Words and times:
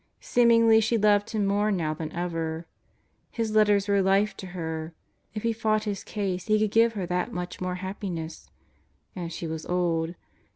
Seem 0.19 0.49
ingly 0.49 0.81
she 0.81 0.97
loved 0.97 1.29
him 1.29 1.45
more 1.45 1.71
now 1.71 1.93
than 1.93 2.11
ever. 2.11 2.65
His 3.29 3.53
letters 3.53 3.87
were 3.87 4.01
life 4.01 4.35
to 4.37 4.47
her 4.47 4.95
If 5.35 5.43
he 5.43 5.53
fought 5.53 5.83
his 5.83 6.03
case 6.03 6.45
he 6.47 6.57
could 6.57 6.71
give 6.71 6.93
her 6.93 7.05
that 7.05 7.31
much 7.31 7.61
more 7.61 7.75
happiness. 7.75 8.49
And 9.15 9.31
she 9.31 9.45
was 9.45 9.63
old. 9.67 10.15